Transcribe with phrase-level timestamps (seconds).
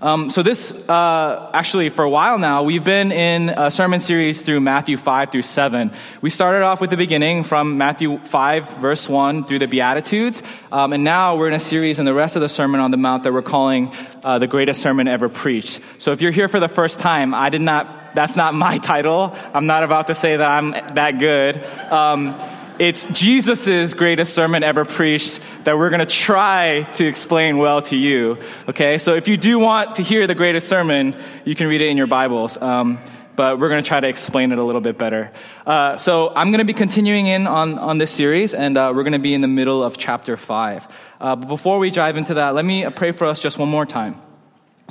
[0.00, 4.42] Um, so this, uh, actually, for a while now, we've been in a sermon series
[4.42, 5.90] through Matthew 5 through 7.
[6.22, 10.44] We started off with the beginning from Matthew 5, verse 1 through the Beatitudes.
[10.70, 12.96] Um, and now we're in a series in the rest of the Sermon on the
[12.96, 13.92] Mount that we're calling
[14.22, 15.80] uh, the greatest sermon ever preached.
[15.98, 19.36] So if you're here for the first time, I did not, that's not my title.
[19.52, 21.64] I'm not about to say that I'm that good.
[21.90, 22.38] Um,
[22.78, 27.96] it's Jesus' greatest sermon ever preached that we're going to try to explain well to
[27.96, 28.38] you.
[28.68, 31.88] Okay, so if you do want to hear the greatest sermon, you can read it
[31.88, 32.56] in your Bibles.
[32.56, 33.00] Um,
[33.34, 35.30] but we're going to try to explain it a little bit better.
[35.64, 39.04] Uh, so I'm going to be continuing in on, on this series, and uh, we're
[39.04, 40.88] going to be in the middle of chapter 5.
[41.20, 43.86] Uh, but before we dive into that, let me pray for us just one more
[43.86, 44.20] time.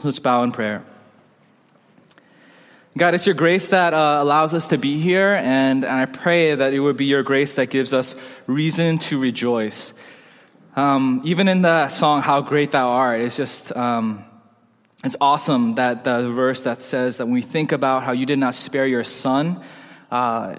[0.01, 0.85] Let's bow in prayer.
[2.97, 6.55] God, it's your grace that uh, allows us to be here, and, and I pray
[6.55, 8.15] that it would be your grace that gives us
[8.47, 9.93] reason to rejoice.
[10.75, 14.25] Um, even in the song, How Great Thou Art, it's just, um,
[15.03, 18.39] it's awesome that the verse that says that when we think about how you did
[18.39, 19.63] not spare your son
[20.09, 20.55] uh,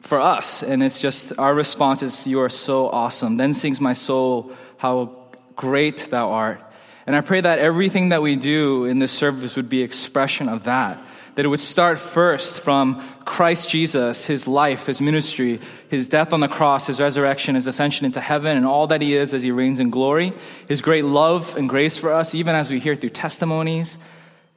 [0.00, 3.36] for us, and it's just, our response is, You are so awesome.
[3.38, 5.16] Then sings my soul, How
[5.56, 6.62] great thou art.
[7.08, 10.62] And I pray that everything that we do in this service would be expression of
[10.64, 10.98] that
[11.38, 16.40] that it would start first from Christ Jesus, his life, his ministry, his death on
[16.40, 19.52] the cross, his resurrection, his ascension into heaven, and all that he is as he
[19.52, 20.32] reigns in glory,
[20.66, 23.98] his great love and grace for us, even as we hear through testimonies,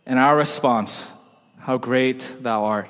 [0.08, 1.06] and our response,
[1.60, 2.90] how great thou art.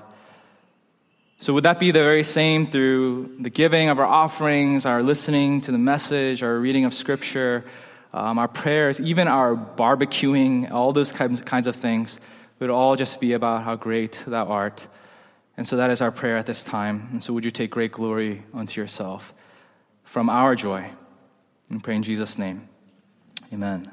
[1.42, 5.60] So, would that be the very same through the giving of our offerings, our listening
[5.60, 7.66] to the message, our reading of scripture,
[8.14, 12.22] um, our prayers, even our barbecuing, all those kinds, kinds of things?
[12.62, 14.86] It would all just be about how great thou art.
[15.58, 17.10] And so that is our prayer at this time.
[17.12, 19.34] And so would you take great glory unto yourself
[20.04, 20.92] from our joy?
[21.72, 22.70] And pray in Jesus' name.
[23.52, 23.90] Amen.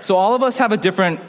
[0.00, 1.20] So all of us have a different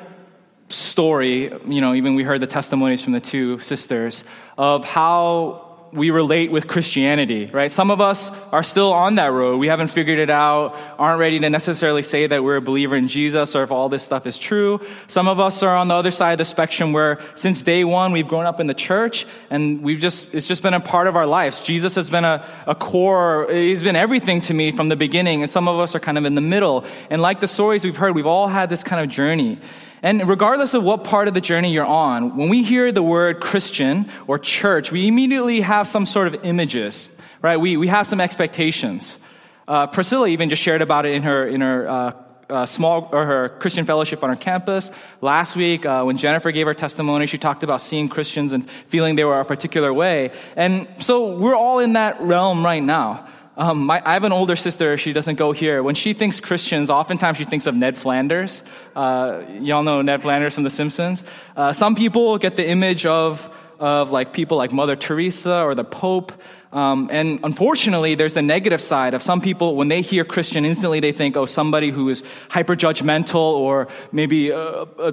[0.67, 1.53] story.
[1.63, 4.23] You know, even we heard the testimonies from the two sisters
[4.57, 7.71] of how we relate with Christianity, right?
[7.71, 9.57] Some of us are still on that road.
[9.57, 13.07] We haven't figured it out, aren't ready to necessarily say that we're a believer in
[13.07, 14.81] Jesus or if all this stuff is true.
[15.07, 18.11] Some of us are on the other side of the spectrum where since day one
[18.11, 21.15] we've grown up in the church and we've just, it's just been a part of
[21.15, 21.59] our lives.
[21.59, 25.49] Jesus has been a, a core, he's been everything to me from the beginning and
[25.49, 26.85] some of us are kind of in the middle.
[27.09, 29.59] And like the stories we've heard, we've all had this kind of journey.
[30.01, 33.41] And regardless of what part of the journey you're on, when we hear the word
[33.41, 37.09] Christian or church, we immediately have some sort of images,
[37.41, 37.59] right?
[37.59, 39.19] We, we have some expectations.
[39.67, 42.11] Uh, Priscilla even just shared about it in her, in her uh,
[42.49, 44.89] uh, small or her Christian fellowship on her campus.
[45.21, 49.15] Last week, uh, when Jennifer gave her testimony, she talked about seeing Christians and feeling
[49.15, 50.31] they were a particular way.
[50.55, 53.27] And so we're all in that realm right now.
[53.59, 54.97] Um, my, I have an older sister.
[54.97, 55.83] She doesn't go here.
[55.83, 58.63] When she thinks Christians, oftentimes she thinks of Ned Flanders.
[58.95, 61.25] Uh, y'all know Ned Flanders from The Simpsons.
[61.57, 65.83] Uh, some people get the image of of like people like Mother Teresa or the
[65.83, 66.31] Pope.
[66.71, 70.99] Um, and unfortunately, there's the negative side of some people, when they hear Christian, instantly
[70.99, 75.11] they think, oh, somebody who is hyper judgmental or maybe uh, uh,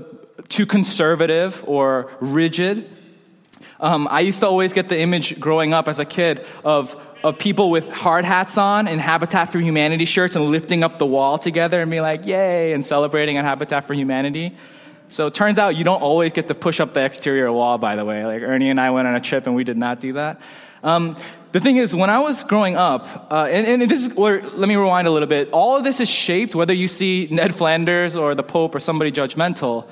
[0.49, 2.91] too conservative or rigid.
[3.81, 7.41] Um, I used to always get the image growing up as a kid of of
[7.41, 11.39] people with hard hats on and Habitat for Humanity shirts and lifting up the wall
[11.39, 14.57] together and being like, yay, and celebrating on Habitat for Humanity.
[15.09, 17.97] So it turns out you don't always get to push up the exterior wall, by
[17.97, 18.25] the way.
[18.25, 20.41] Like Ernie and I went on a trip and we did not do that.
[20.85, 21.17] Um,
[21.51, 24.69] the thing is, when I was growing up, uh, and, and, this is where, let
[24.69, 25.51] me rewind a little bit.
[25.51, 29.11] All of this is shaped, whether you see Ned Flanders or the Pope or somebody
[29.11, 29.89] judgmental,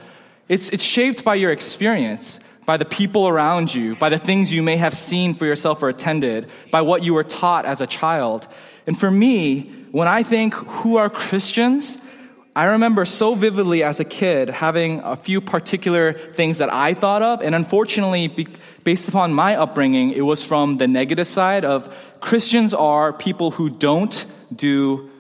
[0.49, 4.63] it's, it's shaped by your experience by the people around you, by the things you
[4.63, 8.49] may have seen for yourself or attended, by what you were taught as a child.
[8.87, 11.99] And for me, when I think who are Christians,
[12.57, 17.23] I remember so vividly as a kid having a few particular things that I thought
[17.23, 17.43] of.
[17.43, 18.47] And unfortunately,
[18.85, 23.69] based upon my upbringing, it was from the negative side of Christians are people who
[23.71, 25.11] don't do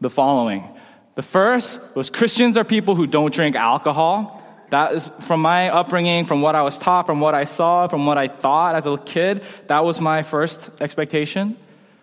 [0.00, 0.68] the following.
[1.16, 4.40] The first was Christians are people who don't drink alcohol.
[4.74, 8.06] That is from my upbringing, from what I was taught, from what I saw, from
[8.06, 9.44] what I thought as a kid.
[9.68, 11.56] That was my first expectation.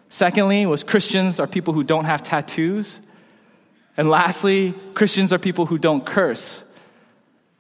[0.07, 3.01] Secondly, was Christians are people who don't have tattoos.
[3.97, 6.63] And lastly, Christians are people who don't curse.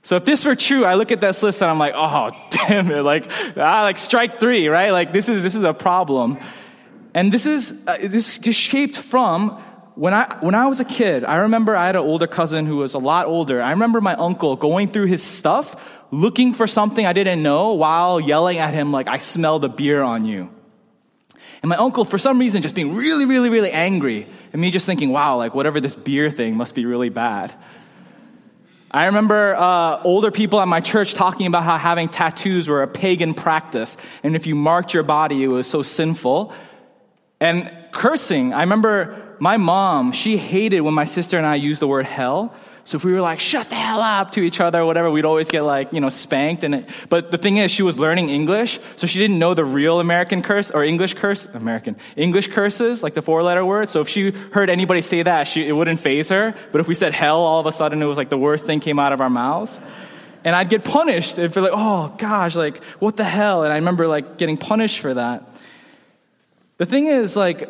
[0.01, 2.89] So if this were true, I look at this list and I'm like, oh, damn
[2.89, 4.91] it, like, ah, like strike three, right?
[4.91, 6.37] Like this is this is a problem,
[7.13, 9.61] and this is uh, this just shaped from
[10.01, 12.77] when I, when I was a kid, I remember I had an older cousin who
[12.77, 13.61] was a lot older.
[13.61, 15.75] I remember my uncle going through his stuff,
[16.09, 20.01] looking for something I didn't know while yelling at him like, I smell the beer
[20.01, 20.49] on you.
[21.61, 24.25] And my uncle, for some reason, just being really, really, really angry.
[24.51, 27.53] And me just thinking, wow, like whatever this beer thing must be really bad.
[28.89, 32.87] I remember uh, older people at my church talking about how having tattoos were a
[32.87, 36.55] pagan practice, and if you marked your body, it was so sinful.
[37.39, 41.87] And cursing, I remember my mom, she hated when my sister and I used the
[41.87, 42.53] word hell.
[42.83, 45.25] So if we were like, shut the hell up to each other or whatever, we'd
[45.25, 46.63] always get like, you know, spanked.
[46.63, 49.65] And it, but the thing is, she was learning English, so she didn't know the
[49.65, 53.89] real American curse or English curse, American, English curses, like the four letter word.
[53.89, 56.55] So if she heard anybody say that, she, it wouldn't faze her.
[56.71, 58.79] But if we said hell, all of a sudden it was like the worst thing
[58.79, 59.79] came out of our mouths.
[60.43, 63.63] And I'd get punished and feel like, oh gosh, like, what the hell?
[63.63, 65.55] And I remember like getting punished for that.
[66.77, 67.69] The thing is, like,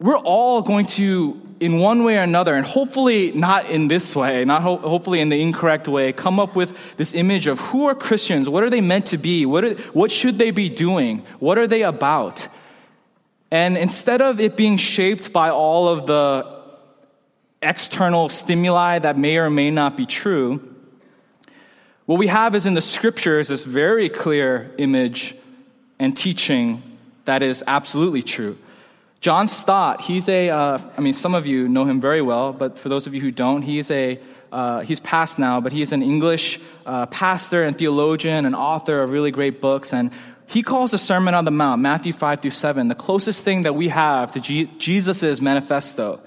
[0.00, 4.44] we're all going to, in one way or another, and hopefully not in this way,
[4.44, 7.94] not ho- hopefully in the incorrect way, come up with this image of who are
[7.94, 8.48] Christians?
[8.48, 9.46] What are they meant to be?
[9.46, 11.24] What, are, what should they be doing?
[11.38, 12.48] What are they about?
[13.50, 16.60] And instead of it being shaped by all of the
[17.62, 20.74] external stimuli that may or may not be true,
[22.06, 25.36] what we have is in the scriptures this very clear image
[25.98, 26.82] and teaching
[27.24, 28.58] that is absolutely true.
[29.24, 30.50] John Stott, he's a.
[30.50, 33.22] Uh, I mean, some of you know him very well, but for those of you
[33.22, 34.20] who don't, he's a,
[34.52, 39.10] uh, he's passed now, but he's an English uh, pastor and theologian and author of
[39.12, 39.94] really great books.
[39.94, 40.10] And
[40.46, 43.74] he calls the Sermon on the Mount, Matthew 5 through 7, the closest thing that
[43.74, 46.20] we have to Je- Jesus' manifesto.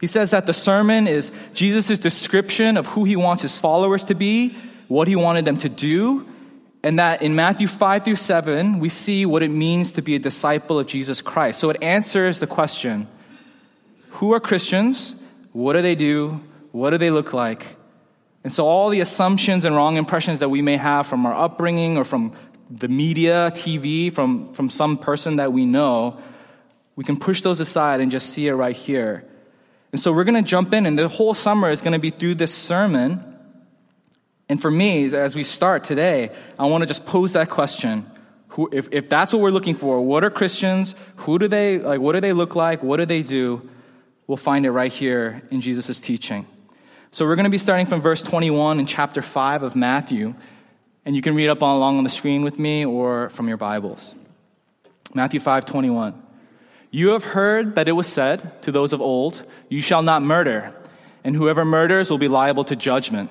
[0.00, 4.14] He says that the sermon is Jesus' description of who he wants his followers to
[4.14, 4.56] be,
[4.86, 6.24] what he wanted them to do,
[6.84, 10.18] and that in Matthew 5 through 7, we see what it means to be a
[10.18, 11.58] disciple of Jesus Christ.
[11.58, 13.08] So it answers the question
[14.10, 15.16] who are Christians?
[15.52, 16.42] What do they do?
[16.72, 17.78] What do they look like?
[18.44, 21.96] And so all the assumptions and wrong impressions that we may have from our upbringing
[21.96, 22.34] or from
[22.70, 26.20] the media, TV, from, from some person that we know,
[26.96, 29.24] we can push those aside and just see it right here.
[29.90, 32.10] And so we're going to jump in, and the whole summer is going to be
[32.10, 33.33] through this sermon
[34.48, 38.10] and for me, as we start today, I want to just pose that question.
[38.48, 40.94] Who, if, if that's what we're looking for, what are Christians?
[41.16, 42.82] Who do they, like, what do they look like?
[42.82, 43.68] What do they do?
[44.26, 46.46] We'll find it right here in Jesus' teaching.
[47.10, 50.34] So we're going to be starting from verse 21 in chapter 5 of Matthew.
[51.04, 53.56] And you can read up on, along on the screen with me or from your
[53.56, 54.14] Bibles.
[55.14, 56.22] Matthew 5 21.
[56.90, 60.72] You have heard that it was said to those of old, You shall not murder,
[61.22, 63.30] and whoever murders will be liable to judgment.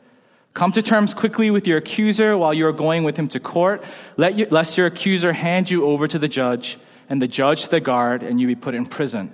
[0.53, 3.83] Come to terms quickly with your accuser while you are going with him to court,
[4.17, 6.77] you, lest your accuser hand you over to the judge,
[7.09, 9.33] and the judge to the guard, and you be put in prison.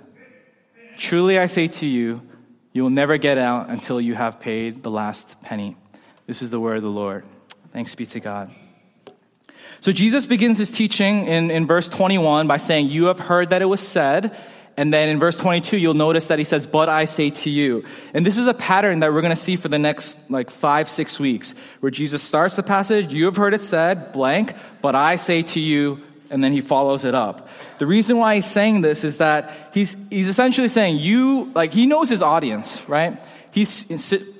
[0.96, 2.22] Truly I say to you,
[2.72, 5.76] you will never get out until you have paid the last penny.
[6.26, 7.24] This is the word of the Lord.
[7.72, 8.54] Thanks be to God.
[9.80, 13.62] So Jesus begins his teaching in, in verse 21 by saying, You have heard that
[13.62, 14.36] it was said,
[14.78, 17.84] and then in verse 22, you'll notice that he says, But I say to you.
[18.14, 20.88] And this is a pattern that we're going to see for the next like five,
[20.88, 25.16] six weeks, where Jesus starts the passage, You have heard it said, blank, but I
[25.16, 26.00] say to you,
[26.30, 27.48] and then he follows it up.
[27.78, 31.86] The reason why he's saying this is that he's, he's essentially saying, You, like, he
[31.86, 33.20] knows his audience, right?
[33.58, 33.92] He's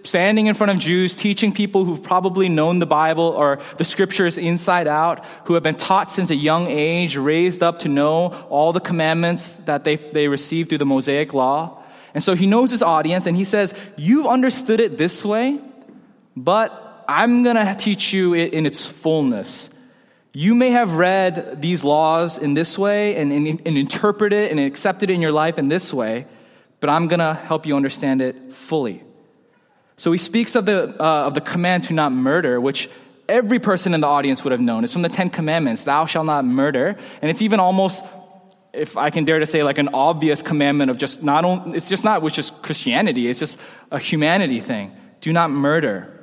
[0.04, 4.38] standing in front of Jews, teaching people who've probably known the Bible or the scriptures
[4.38, 8.72] inside out, who have been taught since a young age, raised up to know all
[8.72, 11.82] the commandments that they, they received through the Mosaic law.
[12.14, 15.58] And so he knows his audience and he says, You've understood it this way,
[16.36, 19.68] but I'm going to teach you it in its fullness.
[20.32, 24.60] You may have read these laws in this way and, and, and interpret it and
[24.60, 26.26] accept it in your life in this way
[26.80, 29.02] but I'm going to help you understand it fully.
[29.98, 32.88] So he speaks of the, uh, of the command to not murder, which
[33.28, 34.84] every person in the audience would have known.
[34.84, 36.96] It's from the Ten Commandments Thou shalt not murder.
[37.20, 38.04] And it's even almost,
[38.72, 41.88] if I can dare to say, like an obvious commandment of just not only, it's
[41.88, 43.58] just not which is Christianity, it's just
[43.90, 44.96] a humanity thing.
[45.20, 46.14] Do not murder.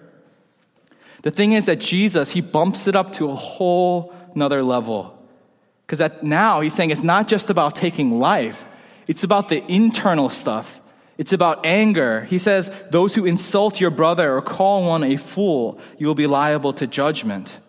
[1.23, 5.21] The thing is that Jesus, he bumps it up to a whole nother level.
[5.85, 8.65] Because now he's saying it's not just about taking life,
[9.05, 10.79] it's about the internal stuff.
[11.17, 12.25] It's about anger.
[12.25, 16.27] He says, Those who insult your brother or call one a fool, you will be
[16.27, 17.59] liable to judgment.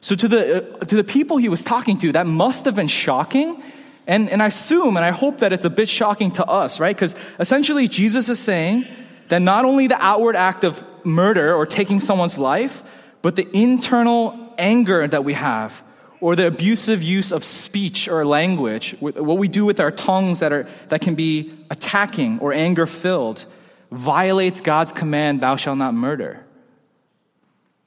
[0.00, 2.88] So, to the, uh, to the people he was talking to, that must have been
[2.88, 3.62] shocking.
[4.06, 6.96] And, and I assume and I hope that it's a bit shocking to us, right?
[6.96, 8.86] Because essentially, Jesus is saying
[9.28, 12.82] that not only the outward act of murder or taking someone's life,
[13.20, 15.84] but the internal anger that we have
[16.22, 20.52] or the abusive use of speech or language, what we do with our tongues that,
[20.52, 23.44] are, that can be attacking or anger filled,
[23.90, 26.46] violates God's command, thou shalt not murder.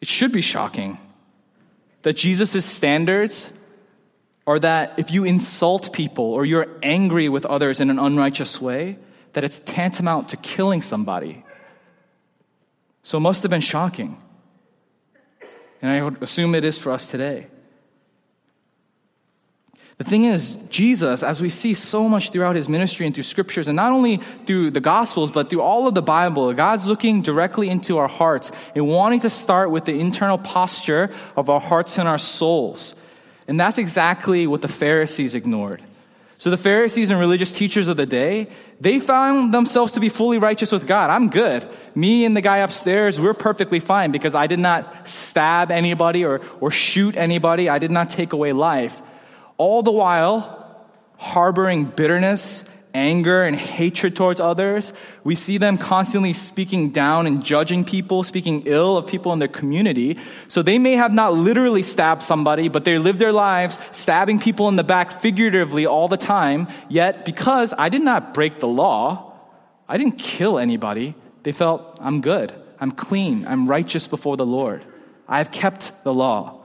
[0.01, 0.97] It should be shocking
[2.01, 3.53] that Jesus' standards
[4.45, 8.99] are that if you insult people or you're angry with others in an unrighteous way,
[9.31, 11.45] that it's tantamount to killing somebody.
[13.01, 14.21] So it must have been shocking.
[15.81, 17.47] And I would assume it is for us today.
[19.97, 23.69] The thing is, Jesus, as we see so much throughout his ministry and through scriptures,
[23.69, 27.69] and not only through the Gospels, but through all of the Bible, God's looking directly
[27.69, 32.09] into our hearts and wanting to start with the internal posture of our hearts and
[32.09, 32.93] our souls.
[33.47, 35.81] And that's exactly what the Pharisees ignored.
[36.37, 38.49] So the Pharisees and religious teachers of the day,
[38.81, 41.09] they found themselves to be fully righteous with God.
[41.09, 41.65] I'm good.
[41.95, 46.41] Me and the guy upstairs, we're perfectly fine because I did not stab anybody or,
[46.59, 47.69] or shoot anybody.
[47.69, 49.01] I did not take away life
[49.57, 50.65] all the while
[51.17, 54.93] harboring bitterness, anger, and hatred towards others.
[55.23, 59.49] We see them constantly speaking down and judging people, speaking ill of people in their
[59.49, 60.17] community.
[60.47, 64.69] So they may have not literally stabbed somebody, but they live their lives stabbing people
[64.69, 66.67] in the back figuratively all the time.
[66.89, 69.33] Yet, because I did not break the law,
[69.87, 74.83] I didn't kill anybody, they felt, I'm good, I'm clean, I'm righteous before the Lord.
[75.27, 76.61] I've kept the law.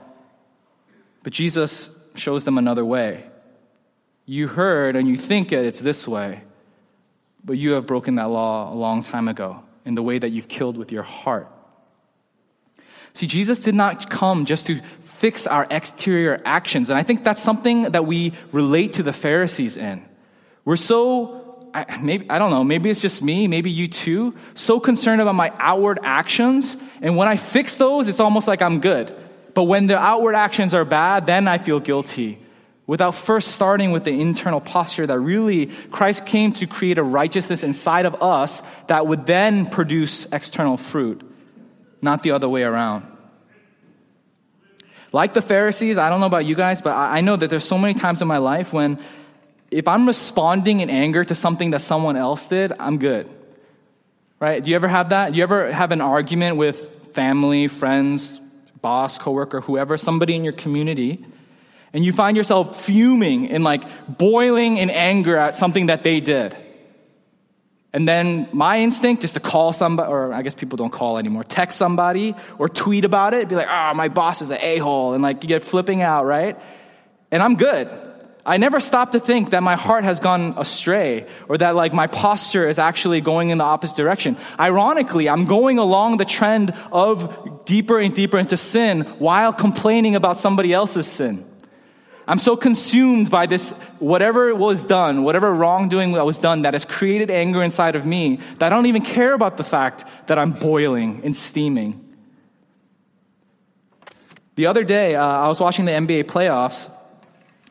[1.23, 3.25] But Jesus shows them another way.
[4.25, 6.43] You heard and you think it, it's this way,
[7.43, 10.47] but you have broken that law a long time ago in the way that you've
[10.47, 11.49] killed with your heart.
[13.13, 16.89] See, Jesus did not come just to fix our exterior actions.
[16.89, 20.05] And I think that's something that we relate to the Pharisees in.
[20.63, 24.79] We're so, I, maybe, I don't know, maybe it's just me, maybe you too, so
[24.79, 26.77] concerned about my outward actions.
[27.01, 29.15] And when I fix those, it's almost like I'm good.
[29.53, 32.39] But when the outward actions are bad, then I feel guilty.
[32.87, 37.63] Without first starting with the internal posture that really Christ came to create a righteousness
[37.63, 41.21] inside of us that would then produce external fruit,
[42.01, 43.05] not the other way around.
[45.13, 47.77] Like the Pharisees, I don't know about you guys, but I know that there's so
[47.77, 48.99] many times in my life when
[49.69, 53.29] if I'm responding in anger to something that someone else did, I'm good.
[54.39, 54.61] Right?
[54.61, 55.31] Do you ever have that?
[55.31, 58.40] Do you ever have an argument with family, friends,
[58.81, 61.25] boss, coworker, whoever, somebody in your community,
[61.93, 66.57] and you find yourself fuming and like boiling in anger at something that they did.
[67.93, 71.43] And then my instinct is to call somebody, or I guess people don't call anymore,
[71.43, 75.13] text somebody or tweet about it, be like, oh, my boss is an a hole,
[75.13, 76.57] and like you get flipping out, right?
[77.31, 77.89] And I'm good.
[78.45, 82.07] I never stop to think that my heart has gone astray or that like my
[82.07, 84.35] posture is actually going in the opposite direction.
[84.59, 90.37] Ironically, I'm going along the trend of deeper and deeper into sin while complaining about
[90.37, 91.45] somebody else's sin.
[92.27, 96.85] I'm so consumed by this, whatever was done, whatever wrongdoing that was done that has
[96.85, 100.53] created anger inside of me that I don't even care about the fact that I'm
[100.53, 102.07] boiling and steaming.
[104.55, 106.89] The other day, uh, I was watching the NBA playoffs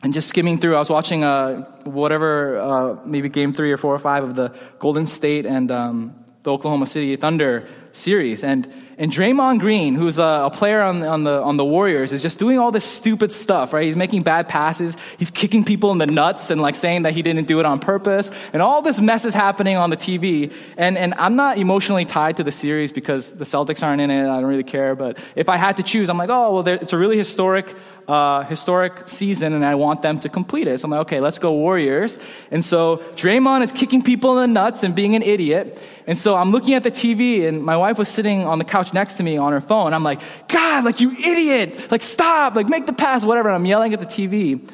[0.03, 3.93] and just skimming through, I was watching uh, whatever, uh, maybe game three or four
[3.93, 8.43] or five of the Golden State and um, the Oklahoma City Thunder series.
[8.43, 8.67] And,
[8.97, 12.39] and Draymond Green, who's a, a, player on, on, the, on the Warriors, is just
[12.39, 13.85] doing all this stupid stuff, right?
[13.85, 14.97] He's making bad passes.
[15.19, 17.79] He's kicking people in the nuts and like saying that he didn't do it on
[17.79, 18.31] purpose.
[18.53, 20.53] And all this mess is happening on the TV.
[20.77, 24.23] And, and I'm not emotionally tied to the series because the Celtics aren't in it.
[24.23, 24.95] I don't really care.
[24.95, 27.75] But if I had to choose, I'm like, oh, well, it's a really historic
[28.07, 30.79] uh, historic season and I want them to complete it.
[30.79, 32.19] So I'm like, okay, let's go Warriors.
[32.49, 35.81] And so Draymond is kicking people in the nuts and being an idiot.
[36.07, 38.93] And so I'm looking at the TV and my wife was sitting on the couch
[38.93, 39.93] next to me on her phone.
[39.93, 41.91] I'm like, God, like you idiot.
[41.91, 43.49] Like stop, like make the pass, whatever.
[43.49, 44.67] And I'm yelling at the TV.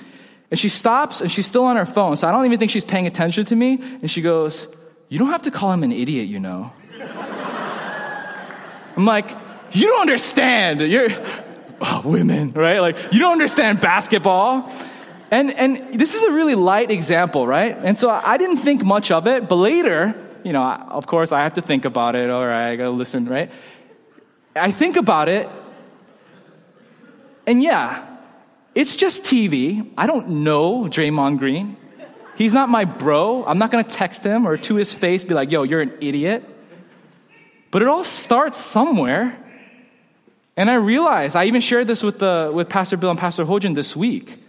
[0.50, 2.18] And she stops and she's still on her phone.
[2.18, 3.80] So I don't even think she's paying attention to me.
[4.02, 4.68] And she goes,
[5.10, 6.72] you don't have to call him an idiot, you know.
[8.98, 9.30] I'm like,
[9.72, 10.82] you don't understand.
[10.82, 11.10] You're,
[11.82, 12.80] oh, women, right?
[12.80, 14.72] Like, you don't understand basketball.
[15.30, 17.78] And, and this is a really light example, right?
[17.78, 21.44] And so I didn't think much of it, but later, you know, of course, I
[21.44, 22.30] have to think about it.
[22.30, 23.52] All right, I gotta listen, right?
[24.56, 25.50] I think about it,
[27.46, 28.06] and yeah,
[28.76, 29.92] it's just TV.
[29.98, 31.78] I don't know Draymond Green.
[32.36, 33.44] He's not my bro.
[33.46, 36.44] I'm not gonna text him or to his face be like, yo, you're an idiot.
[37.72, 39.38] But it all starts somewhere.
[40.58, 43.76] And I realized, I even shared this with, the, with Pastor Bill and Pastor Hojin
[43.76, 44.44] this week,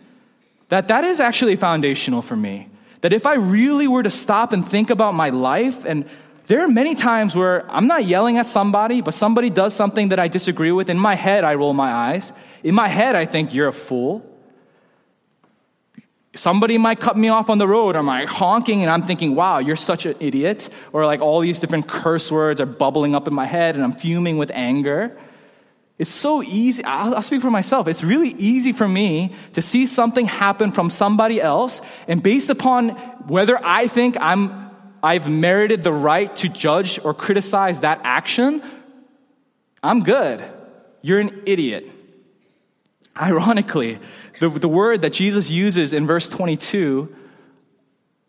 [0.71, 2.69] that that is actually foundational for me.
[3.03, 6.09] That if I really were to stop and think about my life, and
[6.47, 10.19] there are many times where I'm not yelling at somebody, but somebody does something that
[10.19, 10.89] I disagree with.
[10.89, 12.33] In my head, I roll my eyes.
[12.65, 14.25] In my head, I think, you're a fool.
[16.35, 17.97] somebody might cut me off on the road.
[17.97, 20.71] I'm like honking and I'm thinking, wow, you're such an idiot.
[20.93, 23.93] Or like all these different curse words are bubbling up in my head and I'm
[23.93, 25.19] fuming with anger.
[25.99, 26.85] It's so easy.
[26.85, 27.89] I'll, I'll, speak for myself.
[27.89, 32.91] It's really easy for me to see something happen from somebody else, and based upon
[33.27, 34.71] whether I think I'm,
[35.03, 38.63] I've merited the right to judge or criticize that action,
[39.83, 40.45] I'm good.
[41.03, 41.91] You're an idiot.
[43.21, 43.99] Ironically,
[44.39, 47.15] the, the word that Jesus uses in verse 22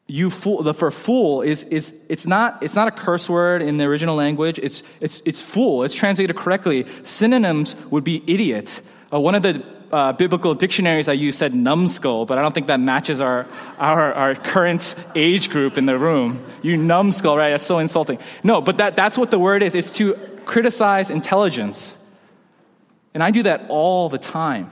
[0.10, 3.78] you fool, the for fool is, is it's not it's not a curse word in
[3.78, 4.60] the original language.
[4.60, 5.84] It's it's it's fool.
[5.84, 6.86] It's translated correctly.
[7.04, 8.82] Synonyms would be idiot.
[9.14, 12.68] Uh, one of the uh, biblical dictionaries I use said numbskull, but I don't think
[12.68, 13.48] that matches our,
[13.78, 16.46] our, our current age group in the room.
[16.62, 17.52] You numbskull, right?
[17.52, 18.20] That's so insulting.
[18.44, 19.74] No, but that, that's what the word is.
[19.74, 20.14] It's to
[20.46, 21.98] criticize intelligence.
[23.14, 24.72] And I do that all the time.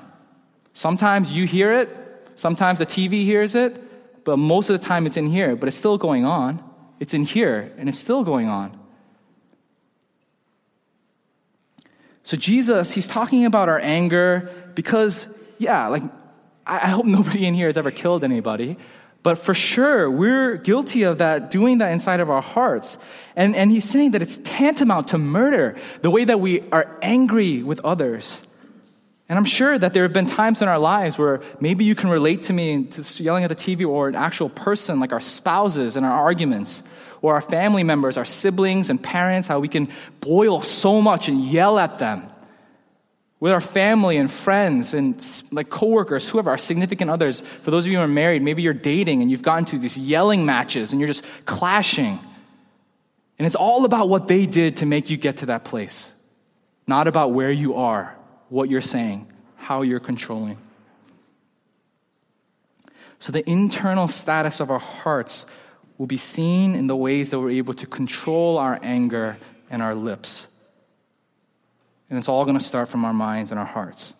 [0.73, 1.89] Sometimes you hear it,
[2.35, 3.81] sometimes the TV hears it,
[4.27, 6.61] but most of the time it's in here, but it's still going on.
[6.99, 8.77] It's in here, and it's still going on.
[12.23, 15.29] So, Jesus, he's talking about our anger because,
[15.59, 16.03] yeah, like,
[16.65, 18.75] I hope nobody in here has ever killed anybody.
[19.23, 22.97] But for sure, we're guilty of that, doing that inside of our hearts.
[23.37, 27.63] And, and he's saying that it's tantamount to murder, the way that we are angry
[27.63, 28.41] with others.
[29.29, 32.09] And I'm sure that there have been times in our lives where maybe you can
[32.09, 36.05] relate to me yelling at the TV or an actual person like our spouses and
[36.05, 36.81] our arguments
[37.21, 39.89] or our family members, our siblings and parents, how we can
[40.21, 42.29] boil so much and yell at them.
[43.39, 47.41] With our family and friends and like coworkers, whoever, our significant others.
[47.61, 49.95] For those of you who are married, maybe you're dating and you've gotten to these
[49.95, 52.19] yelling matches and you're just clashing.
[53.37, 56.11] And it's all about what they did to make you get to that place,
[56.87, 58.16] not about where you are
[58.49, 60.57] what you're saying, how you're controlling.
[63.19, 65.45] So the internal status of our hearts
[65.97, 69.37] will be seen in the ways that we're able to control our anger
[69.69, 70.47] and our lips.
[72.09, 74.13] And it's all going to start from our minds and our hearts.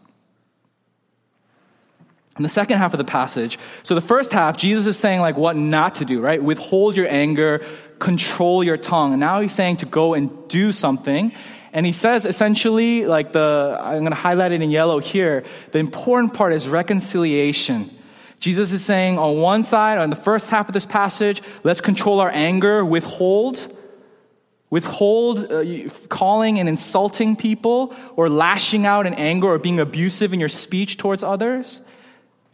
[2.38, 5.38] In the second half of the passage, so the first half, Jesus is saying like
[5.38, 6.42] what not to do, right?
[6.42, 7.66] Withhold your anger,
[7.98, 9.14] control your tongue.
[9.14, 11.32] And now he's saying to go and do something.
[11.74, 15.80] And he says essentially, like the, I'm going to highlight it in yellow here, the
[15.80, 17.94] important part is reconciliation.
[18.40, 22.20] Jesus is saying on one side, on the first half of this passage, let's control
[22.20, 23.74] our anger, withhold,
[24.70, 30.40] withhold uh, calling and insulting people, or lashing out in anger, or being abusive in
[30.40, 31.82] your speech towards others.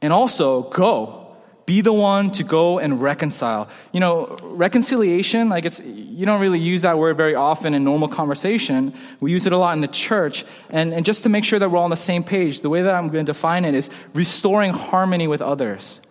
[0.02, 1.23] And also, go.
[1.66, 3.70] Be the one to go and reconcile.
[3.94, 8.10] You know, reconciliation, like it's, you don't really use that word very often in normal
[8.10, 8.94] conversation.
[9.22, 10.44] We use it a lot in the church.
[10.70, 12.82] And, and just to make sure that we're all on the same page, the way
[12.82, 16.02] that I'm going to define it is restoring harmony with others.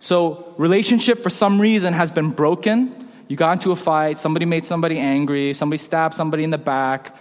[0.00, 3.08] So, relationship for some reason has been broken.
[3.28, 7.16] You got into a fight, somebody made somebody angry, somebody stabbed somebody in the back,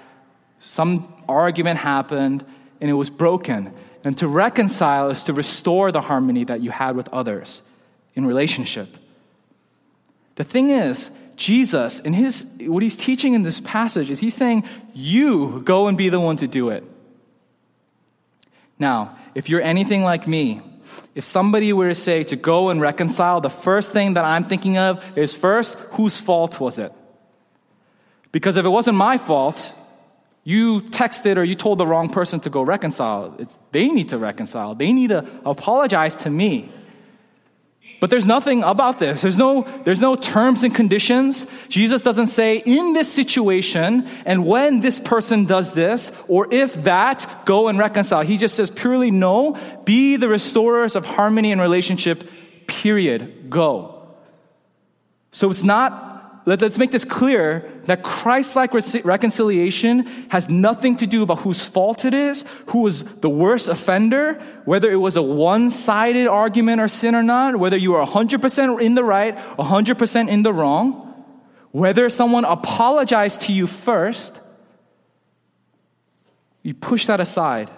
[0.60, 2.43] some argument happened,
[2.82, 3.73] and it was broken.
[4.04, 7.62] And to reconcile is to restore the harmony that you had with others
[8.16, 8.98] in relationship.
[10.36, 14.63] The thing is, Jesus, in his, what he's teaching in this passage is he's saying,
[14.94, 16.84] you go and be the one to do it.
[18.78, 20.62] Now, if you're anything like me,
[21.16, 24.78] if somebody were to say to go and reconcile, the first thing that I'm thinking
[24.78, 26.92] of is first, whose fault was it?
[28.32, 29.74] Because if it wasn't my fault,
[30.43, 33.36] you texted or you told the wrong person to go reconcile.
[33.39, 34.75] It's, they need to reconcile.
[34.75, 36.71] They need to apologize to me.
[38.01, 39.21] But there's nothing about this.
[39.21, 41.47] There's no, there's no terms and conditions.
[41.69, 47.25] Jesus doesn't say, in this situation, and when this person does this, or if that,
[47.45, 48.23] go and reconcile.
[48.23, 52.29] He just says purely no, be the restorers of harmony and relationship,
[52.67, 53.49] period.
[53.49, 54.06] Go.
[55.32, 61.08] So it's not let, us make this clear that Christ like reconciliation has nothing to
[61.08, 65.22] do about whose fault it is, who was the worst offender, whether it was a
[65.22, 70.30] one sided argument or sin or not, whether you are 100% in the right, 100%
[70.30, 71.26] in the wrong,
[71.72, 74.39] whether someone apologized to you first.
[76.62, 77.69] You push that aside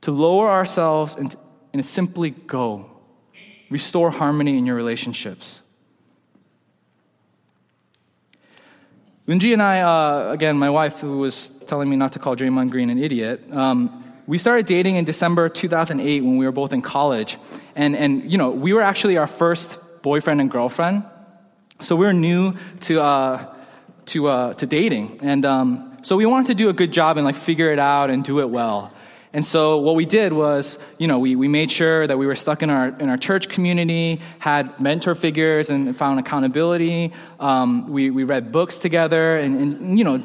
[0.00, 1.34] to lower ourselves and,
[1.72, 2.90] and simply go.
[3.70, 5.60] Restore harmony in your relationships.
[9.26, 12.70] Linji and I, uh, again, my wife, who was telling me not to call Draymond
[12.70, 16.82] Green an idiot, um, we started dating in December 2008 when we were both in
[16.82, 17.38] college.
[17.74, 21.04] And, and, you know, we were actually our first boyfriend and girlfriend.
[21.80, 23.54] So we were new to, uh,
[24.06, 25.20] to, uh, to dating.
[25.22, 28.10] And um, so we wanted to do a good job and like figure it out
[28.10, 28.92] and do it well.
[29.34, 32.36] And so what we did was, you know, we, we made sure that we were
[32.36, 37.12] stuck in our, in our church community, had mentor figures and found accountability.
[37.40, 40.24] Um, we, we read books together and, and, you know,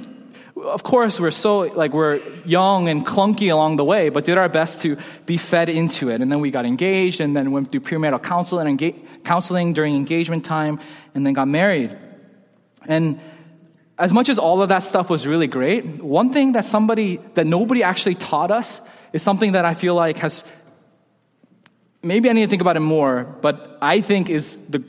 [0.56, 4.50] of course we're so like we're young and clunky along the way but did our
[4.50, 7.80] best to be fed into it and then we got engaged and then went through
[7.80, 10.78] premarital counseling and enga- counseling during engagement time
[11.16, 11.98] and then got married
[12.88, 13.22] and
[13.98, 17.48] as much as all of that stuff was really great one thing that somebody that
[17.48, 18.82] nobody actually taught us
[19.14, 20.44] is something that I feel like has
[22.02, 24.84] maybe I need to think about it more, but I think is the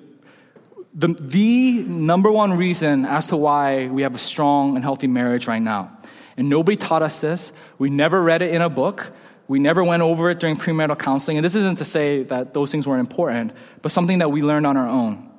[0.93, 5.47] the, the number one reason as to why we have a strong and healthy marriage
[5.47, 5.97] right now.
[6.37, 7.53] And nobody taught us this.
[7.79, 9.13] We never read it in a book.
[9.47, 11.39] We never went over it during premarital counseling.
[11.39, 13.53] And this isn't to say that those things weren't important,
[13.83, 15.31] but something that we learned on our own.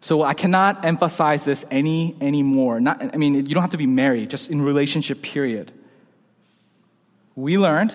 [0.00, 2.80] So I cannot emphasize this any anymore.
[2.80, 5.72] Not, I mean, you don't have to be married, just in relationship, period
[7.36, 7.92] we learned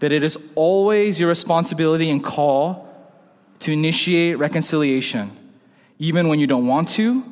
[0.00, 2.88] that it is always your responsibility and call
[3.60, 5.36] to initiate reconciliation,
[5.98, 7.22] even when you don't want to,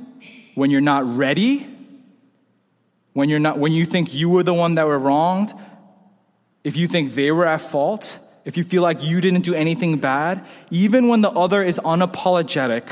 [0.55, 1.69] when you're not ready,
[3.13, 5.53] when, you're not, when you think you were the one that were wronged,
[6.65, 9.99] if you think they were at fault, if you feel like you didn't do anything
[9.99, 12.85] bad, even when the other is unapologetic,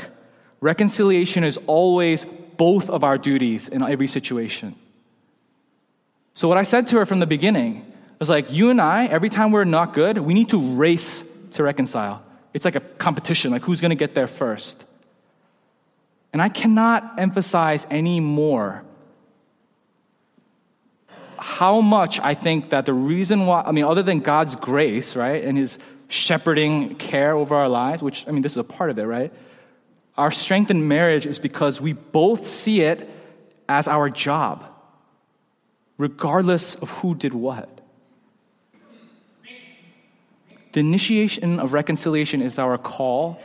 [0.59, 2.25] reconciliation is always
[2.57, 4.75] both of our duties in every situation.
[6.33, 7.90] So, what I said to her from the beginning
[8.21, 11.63] it's like you and I, every time we're not good, we need to race to
[11.63, 12.23] reconcile.
[12.53, 14.85] It's like a competition, like who's going to get there first.
[16.31, 18.83] And I cannot emphasize any more
[21.39, 25.43] how much I think that the reason why, I mean, other than God's grace, right,
[25.43, 28.99] and His shepherding care over our lives, which, I mean, this is a part of
[28.99, 29.33] it, right?
[30.15, 33.09] Our strength in marriage is because we both see it
[33.67, 34.63] as our job,
[35.97, 37.80] regardless of who did what.
[40.71, 43.41] The initiation of reconciliation is our call.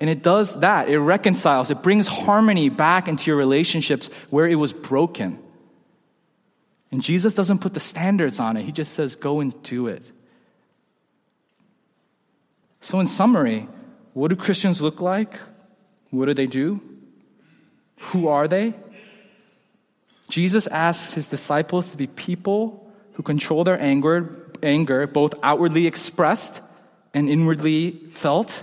[0.00, 0.88] And it does that.
[0.88, 1.70] It reconciles.
[1.70, 5.38] It brings harmony back into your relationships where it was broken.
[6.90, 10.10] And Jesus doesn't put the standards on it, He just says, go and do it.
[12.80, 13.68] So, in summary,
[14.14, 15.38] what do Christians look like?
[16.10, 16.80] What do they do?
[17.98, 18.74] Who are they?
[20.30, 26.60] Jesus asks his disciples to be people who control their anger, anger both outwardly expressed
[27.14, 28.62] and inwardly felt.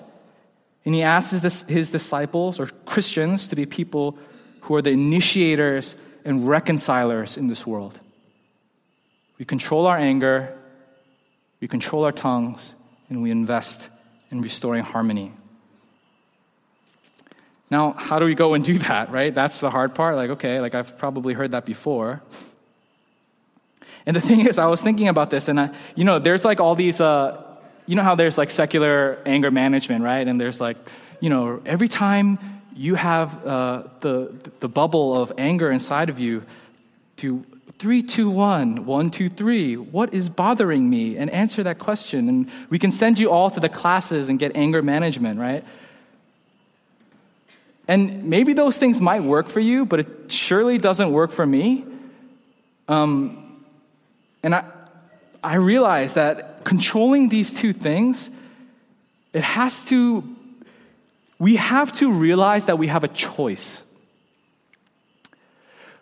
[0.86, 4.18] And he asks his, disciples or Christians to be people
[4.62, 8.00] who are the initiators and reconcilers in this world.
[9.38, 10.58] We control our anger,
[11.60, 12.74] we control our tongues,
[13.10, 13.90] and we invest
[14.32, 15.34] in restoring harmony.
[17.70, 19.34] Now, how do we go and do that, right?
[19.34, 20.16] That's the hard part.
[20.16, 22.22] Like, okay, like I've probably heard that before.
[24.06, 26.60] And the thing is, I was thinking about this, and I, you know, there's like
[26.60, 27.42] all these uh,
[27.86, 30.28] you know how there's like secular anger management, right?
[30.28, 30.78] And there's like,
[31.20, 32.40] you know, every time
[32.76, 36.44] you have uh, the, the bubble of anger inside of you,
[37.18, 37.46] to
[37.78, 41.18] three, two, one, one, two, three, what is bothering me?
[41.18, 42.30] And answer that question.
[42.30, 45.64] And we can send you all to the classes and get anger management, right?
[47.88, 51.86] And maybe those things might work for you, but it surely doesn't work for me.
[52.88, 53.64] Um,
[54.42, 54.66] and I,
[55.44, 58.30] I realize that controlling these two things,
[59.32, 60.24] it has to,
[61.40, 63.84] we have to realize that we have a choice.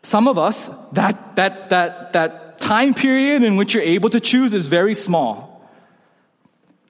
[0.02, 4.54] Some of us, that, that, that, that time period in which you're able to choose
[4.54, 5.70] is very small.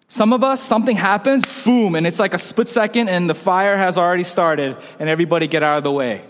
[0.07, 3.75] Some of us, something happens, boom, and it's like a split second and the fire
[3.75, 6.23] has already started and everybody get out of the way.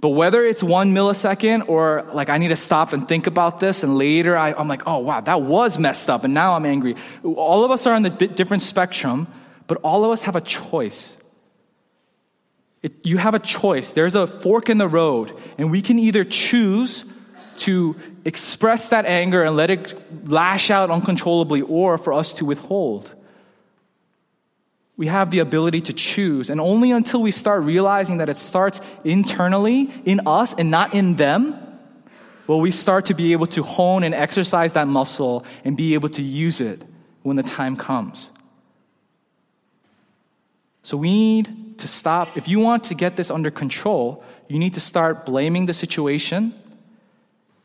[0.00, 3.82] But whether it's one millisecond or like I need to stop and think about this,
[3.82, 6.94] and later I, am like, oh wow, that was messed up, and now I'm angry.
[7.24, 9.26] All of us are on the different spectrum,
[9.66, 11.16] but all of us have a choice.
[12.80, 13.90] It, you have a choice.
[13.90, 17.04] There's a fork in the road, and we can either choose
[17.58, 23.12] to express that anger and let it lash out uncontrollably, or for us to withhold
[24.98, 26.50] we have the ability to choose.
[26.50, 31.14] And only until we start realizing that it starts internally in us and not in
[31.14, 31.56] them
[32.48, 36.08] will we start to be able to hone and exercise that muscle and be able
[36.08, 36.82] to use it
[37.22, 38.30] when the time comes.
[40.82, 42.36] So we need to stop.
[42.36, 46.54] If you want to get this under control, you need to start blaming the situation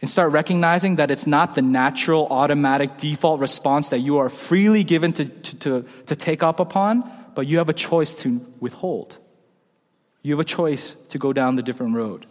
[0.02, 4.84] and start recognizing that it's not the natural, automatic, default response that you are freely
[4.84, 9.17] given to, to, to, to take up upon but you have a choice to withhold.
[10.22, 12.26] You have a choice to go down the different road.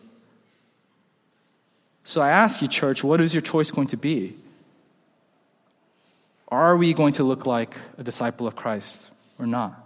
[2.04, 4.36] So I ask you, church, what is your choice going to be?
[6.48, 9.78] Are we going to look like a disciple of Christ or not?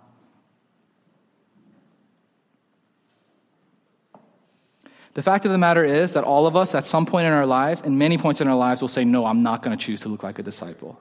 [5.14, 7.46] The fact of the matter is that all of us, at some point in our
[7.46, 10.02] lives, and many points in our lives, will say, No, I'm not going to choose
[10.02, 11.00] to look like a disciple.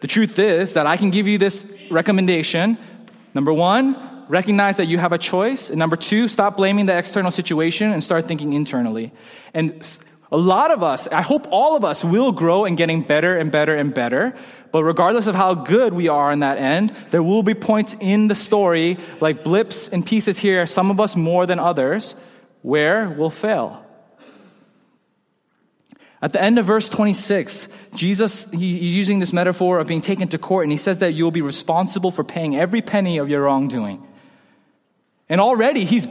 [0.00, 2.78] The truth is that I can give you this recommendation.
[3.34, 5.70] Number one, recognize that you have a choice.
[5.70, 9.12] And number two, stop blaming the external situation and start thinking internally.
[9.52, 9.86] And
[10.32, 13.50] a lot of us, I hope all of us will grow in getting better and
[13.50, 14.34] better and better.
[14.72, 18.28] But regardless of how good we are in that end, there will be points in
[18.28, 22.14] the story, like blips and pieces here, some of us more than others,
[22.62, 23.84] where we'll fail.
[26.22, 30.38] At the end of verse 26, Jesus, he's using this metaphor of being taken to
[30.38, 34.06] court, and he says that you'll be responsible for paying every penny of your wrongdoing.
[35.28, 36.06] And already he's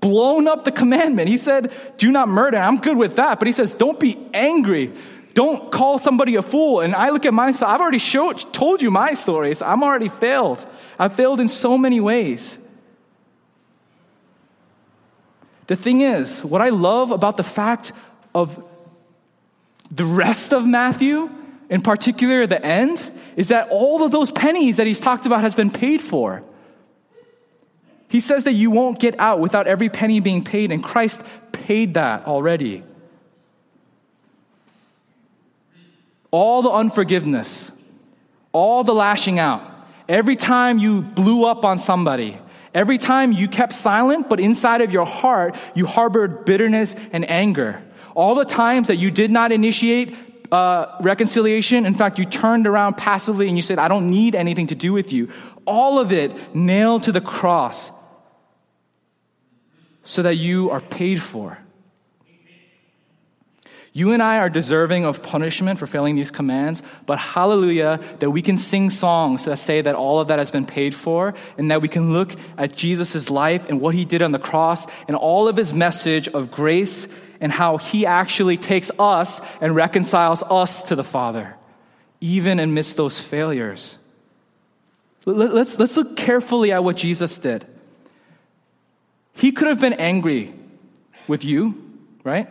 [0.00, 1.28] blown up the commandment.
[1.28, 2.58] He said, Do not murder.
[2.58, 3.38] I'm good with that.
[3.38, 4.92] But he says, Don't be angry.
[5.34, 6.80] Don't call somebody a fool.
[6.80, 9.62] And I look at myself, I've already showed, told you my stories.
[9.62, 10.64] I'm already failed.
[10.98, 12.56] I've failed in so many ways.
[15.66, 17.92] The thing is, what I love about the fact
[18.34, 18.62] of
[19.90, 21.30] the rest of Matthew,
[21.68, 25.54] in particular the end, is that all of those pennies that he's talked about has
[25.54, 26.42] been paid for.
[28.08, 31.22] He says that you won't get out without every penny being paid, and Christ
[31.52, 32.82] paid that already.
[36.32, 37.70] All the unforgiveness,
[38.52, 39.62] all the lashing out,
[40.08, 42.38] every time you blew up on somebody,
[42.74, 47.82] every time you kept silent, but inside of your heart you harbored bitterness and anger,
[48.14, 50.14] all the times that you did not initiate
[50.52, 51.86] uh, reconciliation.
[51.86, 54.92] In fact, you turned around passively and you said, I don't need anything to do
[54.92, 55.28] with you.
[55.64, 57.92] All of it nailed to the cross
[60.02, 61.58] so that you are paid for.
[63.92, 68.40] You and I are deserving of punishment for failing these commands, but hallelujah that we
[68.40, 71.82] can sing songs that say that all of that has been paid for, and that
[71.82, 75.48] we can look at Jesus' life and what he did on the cross and all
[75.48, 77.08] of his message of grace
[77.40, 81.56] and how he actually takes us and reconciles us to the Father,
[82.20, 83.98] even amidst those failures.
[85.26, 87.66] Let's, let's look carefully at what Jesus did.
[89.34, 90.54] He could have been angry
[91.26, 92.48] with you, right?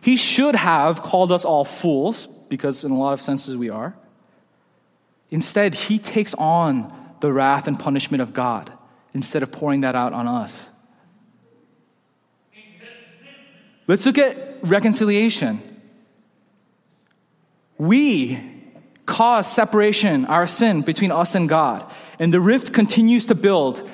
[0.00, 3.94] He should have called us all fools, because in a lot of senses we are.
[5.30, 8.72] Instead, he takes on the wrath and punishment of God
[9.14, 10.68] instead of pouring that out on us.
[13.86, 15.60] Let's look at reconciliation.
[17.78, 18.40] We
[19.04, 23.88] cause separation, our sin between us and God, and the rift continues to build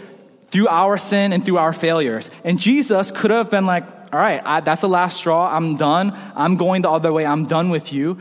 [0.51, 2.31] through our sin and through our failures.
[2.45, 5.51] And Jesus could have been like, all right, I, that's the last straw.
[5.51, 6.13] I'm done.
[6.35, 7.25] I'm going the other way.
[7.25, 8.19] I'm done with you.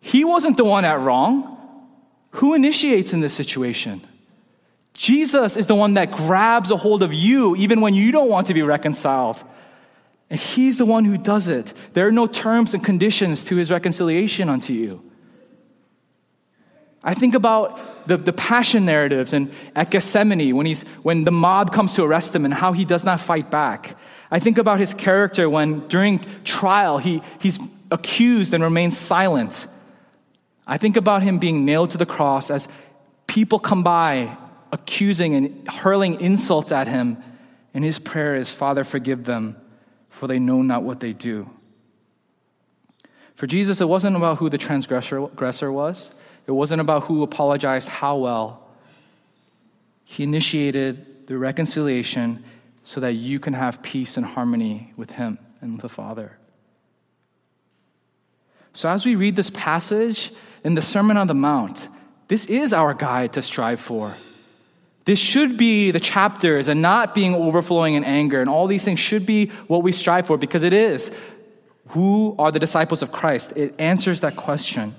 [0.00, 1.52] He wasn't the one at wrong.
[2.32, 4.06] Who initiates in this situation?
[4.94, 8.46] Jesus is the one that grabs a hold of you even when you don't want
[8.46, 9.42] to be reconciled.
[10.28, 11.72] And he's the one who does it.
[11.92, 15.02] There are no terms and conditions to his reconciliation unto you.
[17.04, 21.72] I think about the, the passion narratives and at Gethsemane when, he's, when the mob
[21.72, 23.96] comes to arrest him and how he does not fight back.
[24.28, 27.60] I think about his character when during trial he, he's
[27.92, 29.68] accused and remains silent.
[30.66, 32.66] I think about him being nailed to the cross as
[33.28, 34.36] people come by
[34.72, 37.22] accusing and hurling insults at him.
[37.72, 39.56] And his prayer is, Father, forgive them,
[40.16, 41.48] for they know not what they do.
[43.34, 46.10] For Jesus, it wasn't about who the transgressor was.
[46.46, 48.66] It wasn't about who apologized how well.
[50.04, 52.44] He initiated the reconciliation
[52.82, 56.38] so that you can have peace and harmony with Him and with the Father.
[58.72, 60.32] So, as we read this passage
[60.64, 61.88] in the Sermon on the Mount,
[62.28, 64.16] this is our guide to strive for.
[65.06, 68.40] This should be the chapters and not being overflowing in anger.
[68.40, 71.12] And all these things should be what we strive for because it is.
[71.90, 73.52] Who are the disciples of Christ?
[73.54, 74.96] It answers that question.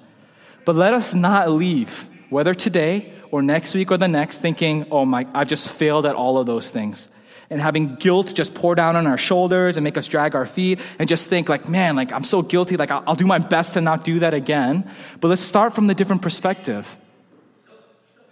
[0.63, 5.03] But let us not leave, whether today or next week or the next, thinking, oh
[5.03, 7.09] my, I've just failed at all of those things.
[7.49, 10.79] And having guilt just pour down on our shoulders and make us drag our feet
[10.99, 13.73] and just think like, man, like I'm so guilty, like I'll, I'll do my best
[13.73, 14.89] to not do that again.
[15.19, 16.95] But let's start from the different perspective.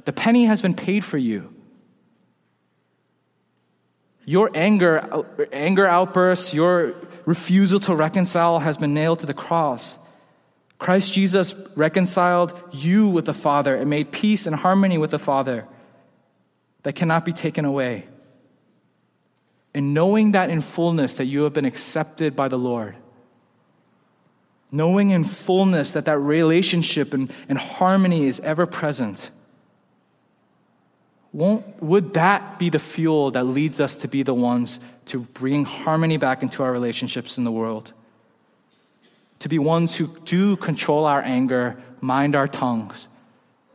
[0.06, 1.55] The penny has been paid for you.
[4.26, 10.00] Your anger, anger outbursts, your refusal to reconcile has been nailed to the cross.
[10.80, 15.66] Christ Jesus reconciled you with the Father and made peace and harmony with the Father
[16.84, 18.08] that cannot be taken away.
[19.74, 22.96] And knowing that in fullness that you have been accepted by the Lord,
[24.72, 29.32] knowing in fullness that that relationship and, and harmony is ever present.
[31.36, 35.66] Won't, would that be the fuel that leads us to be the ones to bring
[35.66, 37.92] harmony back into our relationships in the world?
[39.40, 43.10] To be ones who do control our anger, mind our tongues,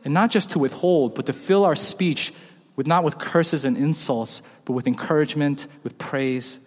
[0.03, 2.33] and not just to withhold, but to fill our speech
[2.75, 6.57] with not with curses and insults, but with encouragement, with praise,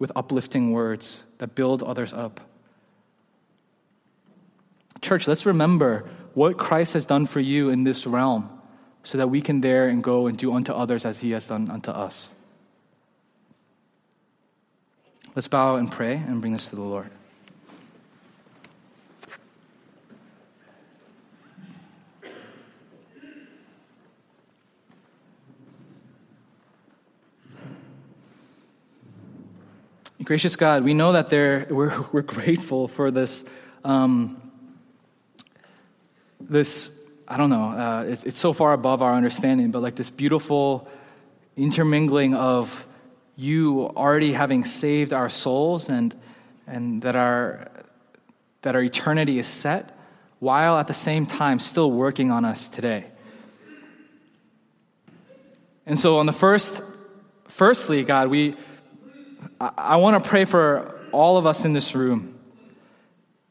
[0.00, 2.40] with uplifting words that build others up.
[5.00, 8.59] Church, let's remember what Christ has done for you in this realm
[9.02, 11.70] so that we can there and go and do unto others as he has done
[11.70, 12.32] unto us.
[15.34, 17.10] Let's bow and pray and bring this to the Lord.
[30.30, 33.44] Gracious God, we know that there, we're, we're grateful for this,
[33.84, 34.40] um,
[36.40, 36.92] this,
[37.30, 40.88] I don't know, uh, it's, it's so far above our understanding, but like this beautiful
[41.56, 42.84] intermingling of
[43.36, 46.12] you already having saved our souls and,
[46.66, 47.70] and that, our,
[48.62, 49.96] that our eternity is set,
[50.40, 53.06] while at the same time still working on us today.
[55.86, 56.82] And so, on the first,
[57.46, 58.56] firstly, God, we,
[59.60, 62.39] I, I want to pray for all of us in this room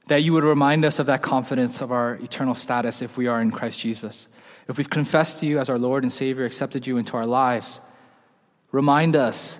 [0.10, 3.40] that you would remind us of that confidence of our eternal status if we are
[3.40, 4.28] in Christ Jesus.
[4.68, 7.80] If we've confessed to you as our Lord and Savior, accepted you into our lives,
[8.72, 9.60] remind us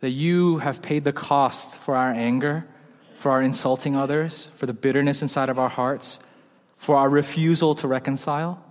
[0.00, 2.66] that you have paid the cost for our anger,
[3.16, 6.18] for our insulting others, for the bitterness inside of our hearts,
[6.76, 8.62] for our refusal to reconcile.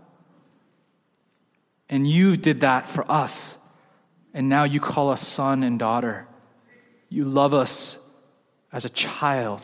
[1.90, 3.58] And you did that for us.
[4.34, 6.28] And now you call us son and daughter.
[7.10, 7.98] You love us
[8.72, 9.64] as a child.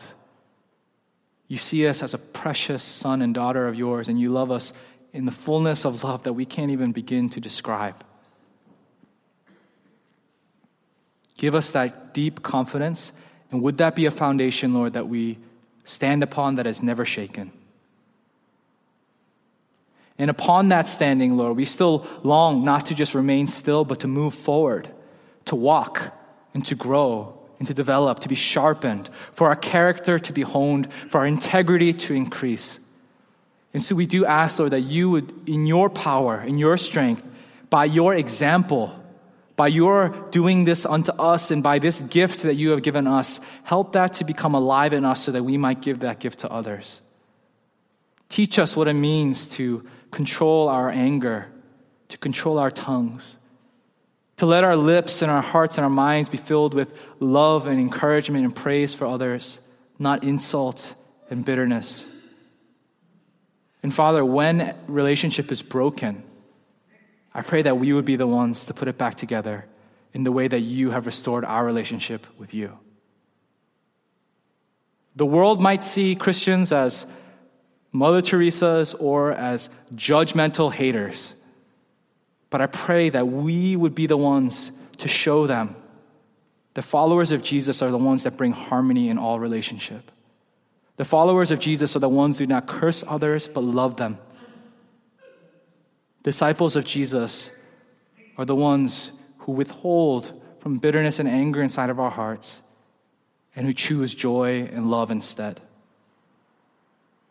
[1.48, 4.72] You see us as a precious son and daughter of yours, and you love us
[5.12, 8.04] in the fullness of love that we can't even begin to describe.
[11.36, 13.12] Give us that deep confidence,
[13.50, 15.38] and would that be a foundation, Lord, that we
[15.84, 17.52] stand upon that is never shaken?
[20.16, 24.08] And upon that standing, Lord, we still long not to just remain still, but to
[24.08, 24.88] move forward,
[25.46, 26.16] to walk,
[26.54, 30.92] and to grow, and to develop, to be sharpened, for our character to be honed,
[31.08, 32.78] for our integrity to increase.
[33.72, 37.24] And so we do ask, Lord, that you would, in your power, in your strength,
[37.70, 38.94] by your example,
[39.56, 43.40] by your doing this unto us, and by this gift that you have given us,
[43.62, 46.50] help that to become alive in us so that we might give that gift to
[46.50, 47.00] others.
[48.28, 51.46] Teach us what it means to control our anger,
[52.08, 53.38] to control our tongues,
[54.36, 57.78] to let our lips and our hearts and our minds be filled with love and
[57.78, 59.60] encouragement and praise for others,
[59.98, 60.94] not insult
[61.30, 62.06] and bitterness.
[63.82, 66.24] And Father, when relationship is broken,
[67.34, 69.66] I pray that we would be the ones to put it back together
[70.12, 72.78] in the way that you have restored our relationship with you.
[75.16, 77.06] The world might see Christians as
[77.92, 81.34] Mother Teresa's or as judgmental haters.
[82.54, 85.74] But I pray that we would be the ones to show them
[86.74, 90.12] the followers of Jesus are the ones that bring harmony in all relationship.
[90.96, 94.18] The followers of Jesus are the ones who do not curse others but love them.
[96.22, 97.50] Disciples of Jesus
[98.38, 102.62] are the ones who withhold from bitterness and anger inside of our hearts
[103.56, 105.60] and who choose joy and love instead.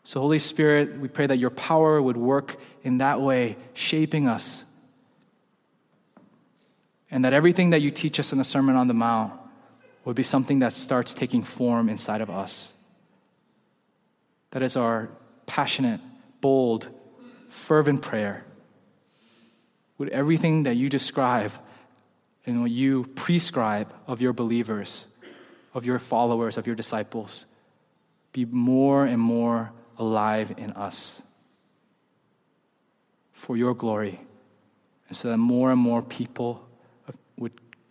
[0.02, 4.66] So, Holy Spirit, we pray that your power would work in that way, shaping us.
[7.14, 9.32] And that everything that you teach us in the Sermon on the Mount
[10.04, 12.72] would be something that starts taking form inside of us.
[14.50, 15.10] That is our
[15.46, 16.00] passionate,
[16.40, 16.88] bold,
[17.48, 18.44] fervent prayer.
[19.98, 21.52] Would everything that you describe
[22.46, 25.06] and what you prescribe of your believers,
[25.72, 27.46] of your followers, of your disciples,
[28.32, 31.22] be more and more alive in us
[33.32, 34.20] for your glory,
[35.06, 36.68] and so that more and more people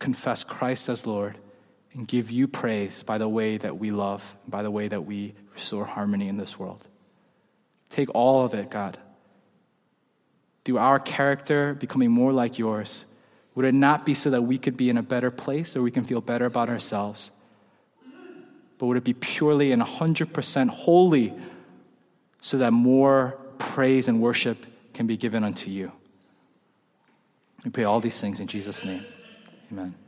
[0.04, 1.38] confess Christ as Lord
[1.94, 5.32] and give you praise by the way that we love, by the way that we
[5.54, 6.86] restore harmony in this world.
[7.88, 8.98] Take all of it, God.
[10.64, 13.06] Do our character becoming more like yours?
[13.54, 15.90] Would it not be so that we could be in a better place or we
[15.90, 17.30] can feel better about ourselves?
[18.76, 21.32] But would it be purely and 100% holy
[22.42, 25.92] so that more praise and worship can be given unto you.
[27.64, 29.06] We pray all these things in Jesus' name.
[29.74, 30.03] Amen.